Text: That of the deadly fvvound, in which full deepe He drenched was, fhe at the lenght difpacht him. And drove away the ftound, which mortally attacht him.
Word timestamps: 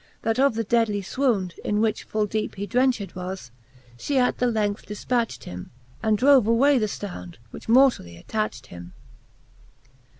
That 0.23 0.39
of 0.39 0.55
the 0.55 0.63
deadly 0.63 1.03
fvvound, 1.03 1.59
in 1.59 1.79
which 1.79 2.05
full 2.05 2.25
deepe 2.25 2.55
He 2.55 2.65
drenched 2.65 3.13
was, 3.15 3.51
fhe 3.99 4.15
at 4.17 4.39
the 4.39 4.47
lenght 4.47 4.87
difpacht 4.87 5.43
him. 5.43 5.69
And 6.01 6.17
drove 6.17 6.47
away 6.47 6.79
the 6.79 6.87
ftound, 6.87 7.35
which 7.51 7.69
mortally 7.69 8.15
attacht 8.17 8.65
him. 8.69 8.93